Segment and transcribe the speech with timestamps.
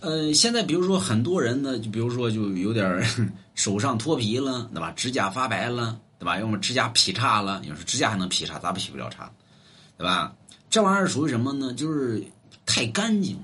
[0.00, 3.02] 呃，现在比如说很多人呢，就比如说就有点
[3.54, 4.90] 手上脱皮了，对吧？
[4.92, 6.38] 指甲发白了，对吧？
[6.38, 9.30] 要么指甲劈叉了，有时指甲还能劈叉，咋劈不了叉？
[9.98, 10.34] 对吧？
[10.70, 11.72] 这玩意儿属于什么呢？
[11.74, 12.22] 就是
[12.64, 13.38] 太干净。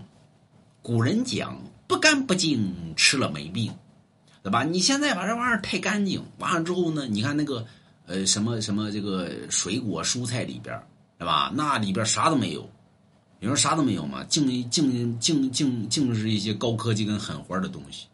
[0.80, 3.74] 古人讲不干不净，吃了没病，
[4.42, 4.62] 对吧？
[4.62, 7.66] 你现在把这玩意儿太干净，完了之后呢，你看那个
[8.06, 10.80] 呃什么什么这个水果蔬菜里边，
[11.18, 11.52] 对吧？
[11.54, 12.70] 那里边啥都没有。
[13.38, 14.24] 你说啥都没有嘛？
[14.24, 18.06] 净净净净净是一些高科技跟狠活的东西，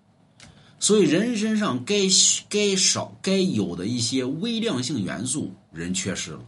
[0.81, 2.09] 所以人身上该
[2.49, 6.41] 该少该有的一些微量性元素，人缺失了。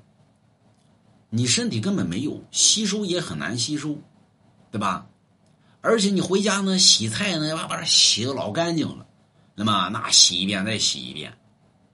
[1.31, 3.97] 你身体根本没有，吸收也很难吸收，
[4.71, 5.07] 对吧？
[5.81, 9.07] 而且你回家呢，洗菜呢，要把它洗的老干净了，
[9.55, 11.33] 那么那洗一遍再洗一遍。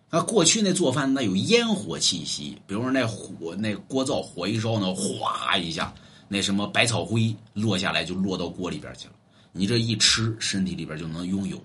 [0.09, 5.95] 啊，过去那做饭那有烟火气息，比如说那火那锅灶火一烧呢，哗一下。
[6.33, 9.15] 那什么百草灰落下来就落到锅里边去了，
[9.51, 11.57] 你这一吃身体里边就能拥有，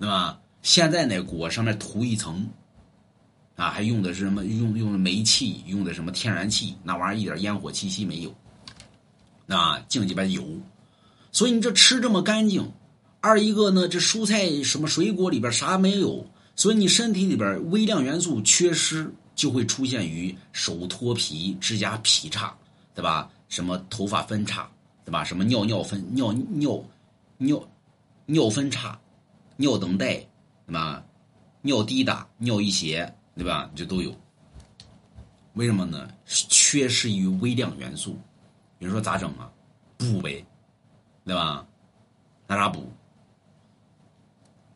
[0.00, 0.40] 对吧？
[0.62, 2.44] 现在那锅上面涂一层，
[3.54, 4.44] 啊，还用的是什么？
[4.44, 6.74] 用用的煤气，用的什么天然气？
[6.82, 8.34] 那玩意儿一点烟火气息没有，
[9.46, 10.44] 啊，净鸡巴油。
[11.30, 12.72] 所以你这吃这么干净，
[13.20, 22.52] 二一个呢，这蔬菜什么水果里边啥没有，所以你身体里边微量元素缺失，就会出现于手脱皮、指甲劈叉，
[22.94, 23.30] 对吧？
[23.48, 24.70] 什么头发分叉，
[25.04, 25.22] 对吧？
[25.24, 26.82] 什么尿尿分尿尿
[27.38, 27.62] 尿
[28.26, 28.98] 尿分叉，
[29.56, 30.14] 尿等待，
[30.66, 31.04] 对吧？
[31.60, 33.70] 尿滴答、尿一血，对吧？
[33.74, 34.14] 这都有。
[35.54, 36.08] 为什么呢？
[36.26, 38.18] 缺失于微量元素。
[38.78, 39.50] 你说咋整啊？
[39.98, 40.44] 补呗，
[41.24, 41.66] 对吧？
[42.46, 42.90] 拿啥补？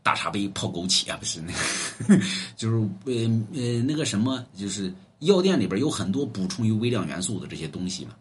[0.03, 1.17] 大茶杯泡枸杞啊？
[1.17, 2.25] 不是那个，
[2.56, 3.12] 就是呃
[3.55, 8.14] 呃那个什么，就是药店里边有很多补充于微量元素的这些东西嘛。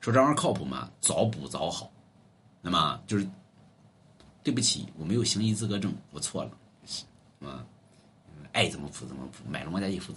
[0.00, 0.90] 说这玩意儿靠谱吗？
[1.02, 1.90] 早补早好，
[2.62, 3.28] 那么就是，
[4.42, 6.50] 对不起，我没有行医资格证，我错了，
[7.46, 7.62] 啊，
[8.52, 10.08] 爱怎么补怎么补，买了王家一服。